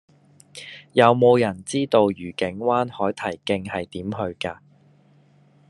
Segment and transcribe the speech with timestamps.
[0.93, 4.57] 有無人知道愉景灣海堤徑係點去㗎